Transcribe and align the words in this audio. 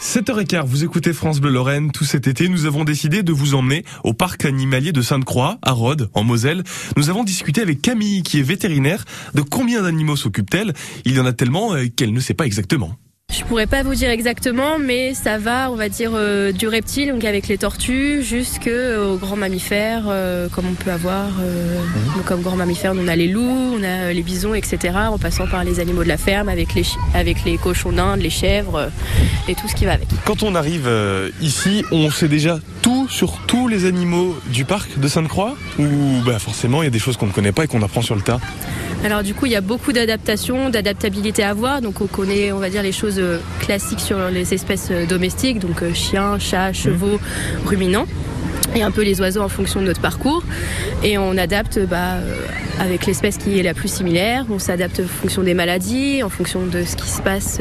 7h15, 0.00 0.64
vous 0.64 0.84
écoutez 0.84 1.12
France 1.12 1.40
Bleu 1.40 1.50
Lorraine. 1.50 1.90
Tout 1.90 2.04
cet 2.04 2.28
été, 2.28 2.48
nous 2.48 2.66
avons 2.66 2.84
décidé 2.84 3.24
de 3.24 3.32
vous 3.32 3.54
emmener 3.54 3.84
au 4.04 4.14
parc 4.14 4.44
animalier 4.44 4.92
de 4.92 5.02
Sainte-Croix, 5.02 5.58
à 5.60 5.72
Rhodes, 5.72 6.08
en 6.14 6.22
Moselle. 6.22 6.62
Nous 6.96 7.10
avons 7.10 7.24
discuté 7.24 7.62
avec 7.62 7.82
Camille, 7.82 8.22
qui 8.22 8.38
est 8.38 8.42
vétérinaire. 8.42 9.04
De 9.34 9.42
combien 9.42 9.82
d'animaux 9.82 10.14
s'occupe-t-elle 10.14 10.72
Il 11.04 11.16
y 11.16 11.20
en 11.20 11.26
a 11.26 11.32
tellement 11.32 11.74
euh, 11.74 11.86
qu'elle 11.88 12.12
ne 12.12 12.20
sait 12.20 12.34
pas 12.34 12.46
exactement. 12.46 12.96
Je 13.30 13.44
pourrais 13.44 13.66
pas 13.66 13.82
vous 13.82 13.94
dire 13.94 14.08
exactement, 14.08 14.78
mais 14.78 15.12
ça 15.12 15.36
va, 15.36 15.70
on 15.70 15.74
va 15.74 15.90
dire, 15.90 16.12
euh, 16.14 16.50
du 16.50 16.66
reptile, 16.66 17.10
donc 17.12 17.24
avec 17.24 17.46
les 17.46 17.58
tortues, 17.58 18.22
jusqu'aux 18.22 19.16
grands 19.18 19.36
mammifères, 19.36 20.04
euh, 20.08 20.48
comme 20.48 20.64
on 20.66 20.72
peut 20.72 20.90
avoir. 20.90 21.26
Euh, 21.42 21.76
donc 22.16 22.24
comme 22.24 22.40
grands 22.40 22.56
mammifères, 22.56 22.94
on 22.96 23.06
a 23.06 23.14
les 23.16 23.28
loups, 23.28 23.76
on 23.78 23.82
a 23.84 24.14
les 24.14 24.22
bisons, 24.22 24.54
etc. 24.54 24.94
En 25.10 25.18
passant 25.18 25.46
par 25.46 25.62
les 25.62 25.78
animaux 25.78 26.04
de 26.04 26.08
la 26.08 26.16
ferme, 26.16 26.48
avec 26.48 26.74
les, 26.74 26.84
avec 27.14 27.44
les 27.44 27.58
cochons 27.58 27.92
d'Inde, 27.92 28.20
les 28.20 28.30
chèvres 28.30 28.76
euh, 28.76 28.88
et 29.46 29.54
tout 29.54 29.68
ce 29.68 29.74
qui 29.74 29.84
va 29.84 29.92
avec. 29.92 30.08
Quand 30.24 30.42
on 30.42 30.54
arrive 30.54 30.86
euh, 30.86 31.28
ici, 31.42 31.84
on 31.92 32.10
sait 32.10 32.28
déjà 32.28 32.58
tout 32.88 33.06
sur 33.10 33.38
tous 33.46 33.68
les 33.68 33.84
animaux 33.84 34.34
du 34.46 34.64
parc 34.64 34.98
de 34.98 35.08
Sainte-Croix 35.08 35.56
Ou 35.78 35.84
bah, 36.24 36.38
forcément, 36.38 36.82
il 36.82 36.86
y 36.86 36.88
a 36.88 36.90
des 36.90 36.98
choses 36.98 37.18
qu'on 37.18 37.26
ne 37.26 37.32
connaît 37.32 37.52
pas 37.52 37.64
et 37.64 37.66
qu'on 37.66 37.82
apprend 37.82 38.00
sur 38.00 38.14
le 38.14 38.22
tas 38.22 38.40
Alors 39.04 39.22
du 39.22 39.34
coup, 39.34 39.44
il 39.44 39.52
y 39.52 39.56
a 39.56 39.60
beaucoup 39.60 39.92
d'adaptations, 39.92 40.70
d'adaptabilité 40.70 41.42
à 41.44 41.52
voir. 41.52 41.82
Donc 41.82 42.00
on 42.00 42.06
connaît, 42.06 42.50
on 42.50 42.58
va 42.58 42.70
dire, 42.70 42.82
les 42.82 42.92
choses 42.92 43.18
euh, 43.18 43.40
classiques 43.60 44.00
sur 44.00 44.30
les 44.30 44.54
espèces 44.54 44.88
euh, 44.90 45.04
domestiques, 45.04 45.58
donc 45.58 45.82
euh, 45.82 45.92
chiens, 45.92 46.38
chats, 46.38 46.72
chevaux, 46.72 47.20
ruminants. 47.66 48.06
Et 48.74 48.82
un 48.82 48.90
peu 48.90 49.02
les 49.02 49.20
oiseaux 49.20 49.42
en 49.42 49.50
fonction 49.50 49.82
de 49.82 49.86
notre 49.86 50.00
parcours. 50.00 50.42
Et 51.02 51.18
on 51.18 51.36
adapte 51.36 51.78
bah, 51.80 52.14
avec 52.80 53.04
l'espèce 53.04 53.36
qui 53.36 53.58
est 53.58 53.62
la 53.62 53.74
plus 53.74 53.92
similaire. 53.92 54.46
On 54.50 54.58
s'adapte 54.58 55.00
en 55.00 55.08
fonction 55.08 55.42
des 55.42 55.54
maladies, 55.54 56.22
en 56.22 56.30
fonction 56.30 56.64
de 56.64 56.84
ce 56.84 56.96
qui 56.96 57.08
se 57.08 57.20
passe. 57.20 57.60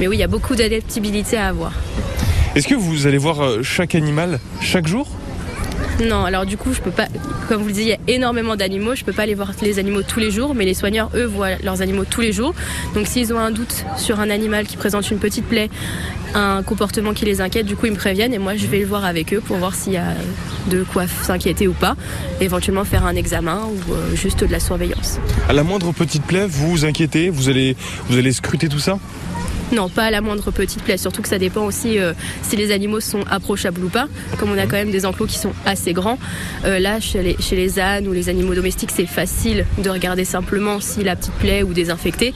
Mais 0.00 0.06
oui, 0.06 0.16
il 0.16 0.20
y 0.20 0.24
a 0.24 0.28
beaucoup 0.28 0.54
d'adaptabilité 0.54 1.36
à 1.36 1.48
avoir. 1.48 1.72
Est-ce 2.54 2.66
que 2.66 2.74
vous 2.74 3.06
allez 3.06 3.18
voir 3.18 3.40
euh, 3.42 3.62
chaque 3.62 3.94
animal 3.94 4.40
chaque 4.60 4.86
jour? 4.86 5.06
Non, 6.00 6.24
alors 6.24 6.46
du 6.46 6.56
coup, 6.56 6.72
je 6.72 6.80
peux 6.80 6.92
pas. 6.92 7.08
Comme 7.48 7.60
vous 7.62 7.68
le 7.68 7.72
disiez, 7.72 7.98
il 8.06 8.10
y 8.10 8.12
a 8.12 8.16
énormément 8.16 8.54
d'animaux. 8.54 8.94
Je 8.94 9.04
peux 9.04 9.12
pas 9.12 9.22
aller 9.22 9.34
voir 9.34 9.50
les 9.62 9.78
animaux 9.78 10.02
tous 10.02 10.20
les 10.20 10.30
jours, 10.30 10.54
mais 10.54 10.64
les 10.64 10.74
soigneurs, 10.74 11.10
eux, 11.14 11.24
voient 11.24 11.56
leurs 11.64 11.82
animaux 11.82 12.04
tous 12.08 12.20
les 12.20 12.32
jours. 12.32 12.54
Donc, 12.94 13.06
s'ils 13.08 13.32
ont 13.32 13.38
un 13.38 13.50
doute 13.50 13.84
sur 13.96 14.20
un 14.20 14.30
animal 14.30 14.66
qui 14.66 14.76
présente 14.76 15.10
une 15.10 15.18
petite 15.18 15.44
plaie, 15.44 15.70
un 16.34 16.62
comportement 16.62 17.14
qui 17.14 17.24
les 17.24 17.40
inquiète, 17.40 17.66
du 17.66 17.74
coup, 17.74 17.86
ils 17.86 17.92
me 17.92 17.96
préviennent 17.96 18.32
et 18.32 18.38
moi, 18.38 18.54
je 18.56 18.66
vais 18.66 18.78
le 18.78 18.86
voir 18.86 19.04
avec 19.04 19.34
eux 19.34 19.40
pour 19.40 19.56
voir 19.56 19.74
s'il 19.74 19.94
y 19.94 19.96
a 19.96 20.14
de 20.70 20.84
quoi 20.84 21.04
s'inquiéter 21.22 21.66
ou 21.66 21.72
pas. 21.72 21.96
Éventuellement 22.40 22.84
faire 22.84 23.04
un 23.04 23.16
examen 23.16 23.62
ou 23.64 23.92
euh, 23.92 24.14
juste 24.14 24.44
de 24.44 24.52
la 24.52 24.60
surveillance. 24.60 25.18
À 25.48 25.52
la 25.52 25.64
moindre 25.64 25.92
petite 25.92 26.22
plaie, 26.24 26.46
vous 26.46 26.70
vous 26.70 26.84
inquiétez? 26.84 27.28
Vous 27.28 27.48
allez, 27.48 27.76
vous 28.08 28.18
allez 28.18 28.32
scruter 28.32 28.68
tout 28.68 28.78
ça? 28.78 28.98
Non, 29.72 29.88
pas 29.88 30.04
à 30.04 30.10
la 30.10 30.20
moindre 30.20 30.50
petite 30.50 30.82
plaie. 30.82 30.96
Surtout 30.96 31.20
que 31.22 31.28
ça 31.28 31.38
dépend 31.38 31.62
aussi 31.62 31.98
euh, 31.98 32.14
si 32.42 32.56
les 32.56 32.72
animaux 32.72 33.00
sont 33.00 33.20
approchables 33.30 33.84
ou 33.84 33.88
pas. 33.88 34.08
Comme 34.38 34.50
on 34.50 34.58
a 34.58 34.62
quand 34.62 34.76
même 34.76 34.90
des 34.90 35.04
enclos 35.04 35.26
qui 35.26 35.38
sont 35.38 35.52
assez 35.66 35.92
grands. 35.92 36.18
euh, 36.64 36.78
là, 36.78 37.00
chez 37.00 37.22
les, 37.22 37.36
chez 37.38 37.56
les 37.56 37.78
ânes 37.78 38.08
ou 38.08 38.12
les 38.12 38.28
animaux 38.28 38.54
domestiques, 38.54 38.90
c'est 38.94 39.06
facile 39.06 39.66
de 39.78 39.90
regarder 39.90 40.24
simplement 40.24 40.80
si 40.80 41.04
la 41.04 41.16
petite 41.16 41.34
plaie 41.34 41.62
ou 41.62 41.74
désinfectée. 41.74 42.32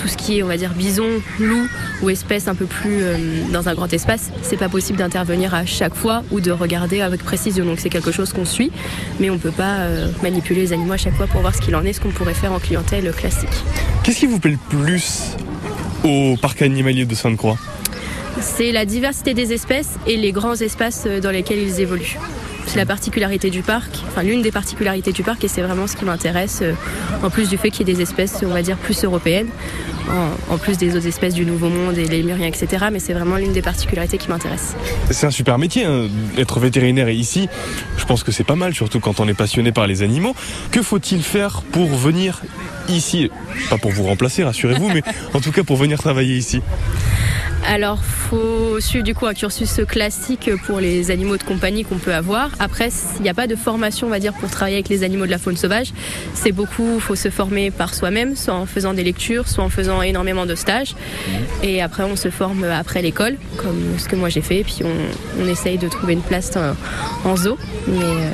Tout 0.00 0.08
ce 0.08 0.16
qui 0.16 0.38
est, 0.38 0.42
on 0.42 0.46
va 0.46 0.56
dire, 0.56 0.74
bison, 0.74 1.08
loup 1.40 1.66
ou 2.02 2.10
espèce 2.10 2.46
un 2.46 2.54
peu 2.54 2.66
plus 2.66 3.02
euh, 3.02 3.16
dans 3.52 3.68
un 3.68 3.74
grand 3.74 3.92
espace, 3.92 4.30
c'est 4.42 4.58
pas 4.58 4.68
possible 4.68 4.98
d'intervenir 4.98 5.54
à 5.54 5.66
chaque 5.66 5.94
fois 5.94 6.22
ou 6.30 6.40
de 6.40 6.52
regarder 6.52 7.00
avec 7.00 7.24
précision. 7.24 7.64
Donc 7.64 7.80
c'est 7.80 7.90
quelque 7.90 8.12
chose 8.12 8.32
qu'on 8.32 8.44
suit, 8.44 8.70
mais 9.18 9.30
on 9.30 9.38
peut 9.38 9.50
pas 9.50 9.88
manipuler 10.22 10.60
les 10.60 10.72
animaux 10.72 10.92
à 10.92 10.96
chaque 10.96 11.14
fois 11.14 11.26
pour 11.26 11.40
voir 11.40 11.54
ce 11.54 11.60
qu'il 11.60 11.74
en 11.74 11.84
est, 11.84 11.92
ce 11.92 12.00
qu'on 12.00 12.10
pourrait 12.10 12.34
faire 12.34 12.52
en 12.52 12.58
clientèle 12.58 13.10
classique. 13.12 13.48
Qu'est-ce 14.02 14.20
qui 14.20 14.26
vous 14.26 14.38
plaît 14.38 14.52
le 14.52 14.76
plus 14.78 15.36
au 16.04 16.36
parc 16.40 16.62
animalier 16.62 17.04
de 17.04 17.14
Sainte-Croix 17.14 17.56
C'est 18.40 18.72
la 18.72 18.84
diversité 18.84 19.34
des 19.34 19.52
espèces 19.52 19.96
et 20.06 20.16
les 20.16 20.32
grands 20.32 20.54
espaces 20.54 21.04
euh, 21.06 21.20
dans 21.20 21.30
lesquels 21.30 21.58
ils 21.58 21.80
évoluent. 21.80 22.18
C'est 22.66 22.76
la 22.76 22.86
particularité 22.86 23.50
du 23.50 23.62
parc, 23.62 23.90
enfin 24.08 24.22
l'une 24.22 24.42
des 24.42 24.50
particularités 24.50 25.12
du 25.12 25.22
parc 25.22 25.42
et 25.44 25.48
c'est 25.48 25.62
vraiment 25.62 25.86
ce 25.86 25.96
qui 25.96 26.04
m'intéresse, 26.04 26.60
euh, 26.62 26.72
en 27.22 27.30
plus 27.30 27.48
du 27.48 27.56
fait 27.56 27.70
qu'il 27.70 27.88
y 27.88 27.90
ait 27.90 27.94
des 27.94 28.02
espèces, 28.02 28.42
on 28.42 28.48
va 28.52 28.62
dire, 28.62 28.76
plus 28.76 29.04
européennes, 29.04 29.48
en, 30.10 30.54
en 30.54 30.58
plus 30.58 30.76
des 30.76 30.96
autres 30.96 31.06
espèces 31.06 31.34
du 31.34 31.46
Nouveau 31.46 31.68
Monde 31.68 31.96
et 31.96 32.04
les 32.04 32.18
lémuriens, 32.18 32.46
etc. 32.48 32.86
Mais 32.92 32.98
c'est 32.98 33.12
vraiment 33.12 33.36
l'une 33.36 33.52
des 33.52 33.62
particularités 33.62 34.18
qui 34.18 34.28
m'intéresse. 34.28 34.74
C'est 35.10 35.26
un 35.26 35.30
super 35.30 35.58
métier, 35.58 35.84
hein, 35.84 36.08
être 36.36 36.60
vétérinaire 36.60 37.08
et 37.08 37.14
ici, 37.14 37.48
je 37.96 38.04
pense 38.04 38.22
que 38.22 38.32
c'est 38.32 38.44
pas 38.44 38.56
mal, 38.56 38.74
surtout 38.74 39.00
quand 39.00 39.20
on 39.20 39.28
est 39.28 39.34
passionné 39.34 39.72
par 39.72 39.86
les 39.86 40.02
animaux. 40.02 40.34
Que 40.70 40.82
faut-il 40.82 41.22
faire 41.22 41.62
pour 41.72 41.88
venir 41.88 42.42
ici? 42.88 43.30
Pas 43.70 43.78
pour 43.78 43.92
vous 43.92 44.04
remplacer, 44.04 44.44
rassurez-vous, 44.44 44.88
mais 44.88 45.02
en 45.34 45.40
tout 45.40 45.52
cas 45.52 45.62
pour 45.62 45.76
venir 45.76 45.98
travailler 45.98 46.36
ici. 46.36 46.60
Alors, 47.68 48.02
faut 48.04 48.78
suivre 48.80 49.04
du 49.04 49.14
coup 49.14 49.26
un 49.26 49.34
cursus 49.34 49.80
classique 49.88 50.50
pour 50.66 50.78
les 50.78 51.10
animaux 51.10 51.36
de 51.36 51.42
compagnie 51.42 51.84
qu'on 51.84 51.98
peut 51.98 52.14
avoir. 52.14 52.50
Après, 52.60 52.90
il 53.16 53.22
n'y 53.22 53.28
a 53.28 53.34
pas 53.34 53.48
de 53.48 53.56
formation, 53.56 54.06
on 54.06 54.10
va 54.10 54.20
dire, 54.20 54.32
pour 54.34 54.48
travailler 54.50 54.76
avec 54.76 54.88
les 54.88 55.02
animaux 55.02 55.26
de 55.26 55.32
la 55.32 55.38
faune 55.38 55.56
sauvage. 55.56 55.92
C'est 56.32 56.52
beaucoup, 56.52 57.00
faut 57.00 57.16
se 57.16 57.28
former 57.28 57.72
par 57.72 57.92
soi-même, 57.94 58.36
soit 58.36 58.54
en 58.54 58.66
faisant 58.66 58.94
des 58.94 59.02
lectures, 59.02 59.48
soit 59.48 59.64
en 59.64 59.68
faisant 59.68 60.00
énormément 60.00 60.46
de 60.46 60.54
stages. 60.54 60.94
Et 61.62 61.82
après, 61.82 62.04
on 62.04 62.14
se 62.14 62.30
forme 62.30 62.64
après 62.64 63.02
l'école, 63.02 63.36
comme 63.56 63.98
ce 63.98 64.08
que 64.08 64.16
moi 64.16 64.28
j'ai 64.28 64.42
fait. 64.42 64.58
Et 64.58 64.64
puis, 64.64 64.78
on, 64.84 65.42
on 65.42 65.48
essaye 65.48 65.76
de 65.76 65.88
trouver 65.88 66.12
une 66.12 66.22
place 66.22 66.56
en, 66.56 67.28
en 67.28 67.36
zoo. 67.36 67.58
Mais 67.88 67.98
euh, 67.98 68.30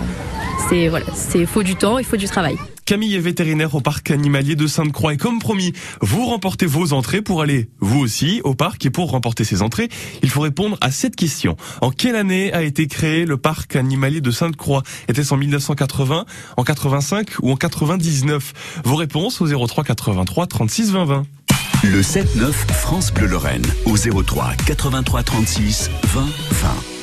c'est 0.68 0.88
voilà, 0.88 1.06
c'est 1.14 1.46
faut 1.46 1.62
du 1.62 1.74
temps, 1.74 1.98
il 1.98 2.04
faut 2.04 2.18
du 2.18 2.26
travail. 2.26 2.56
Camille 2.84 3.14
est 3.14 3.20
vétérinaire 3.20 3.74
au 3.74 3.80
parc 3.80 4.10
animalier 4.10 4.56
de 4.56 4.66
Sainte-Croix 4.66 5.14
et 5.14 5.16
comme 5.16 5.38
promis, 5.38 5.72
vous 6.00 6.26
remportez 6.26 6.66
vos 6.66 6.92
entrées 6.92 7.22
pour 7.22 7.40
aller, 7.40 7.68
vous 7.80 8.00
aussi, 8.00 8.40
au 8.44 8.54
parc 8.54 8.84
et 8.84 8.90
pour 8.90 9.10
remporter 9.10 9.44
ces 9.44 9.62
entrées, 9.62 9.88
il 10.22 10.30
faut 10.30 10.40
répondre 10.40 10.76
à 10.80 10.90
cette 10.90 11.16
question. 11.16 11.56
En 11.80 11.90
quelle 11.90 12.16
année 12.16 12.52
a 12.52 12.62
été 12.62 12.86
créé 12.88 13.24
le 13.24 13.36
parc 13.36 13.76
animalier 13.76 14.20
de 14.20 14.30
Sainte-Croix? 14.30 14.82
Était-ce 15.08 15.32
en 15.32 15.36
1980, 15.36 16.26
en 16.56 16.64
85 16.64 17.28
ou 17.42 17.52
en 17.52 17.56
99 17.56 18.52
Vos 18.84 18.96
réponses 18.96 19.40
au 19.40 19.66
03 19.66 19.84
83 19.84 20.46
36 20.46 20.90
20 20.90 21.04
20. 21.04 21.26
Le 21.84 22.00
7-9 22.00 22.52
France 22.52 23.12
Bleu 23.12 23.26
Lorraine 23.26 23.66
au 23.86 23.96
03 23.96 24.54
83 24.66 25.22
36 25.22 25.90
20 26.14 26.20
20. 26.20 27.01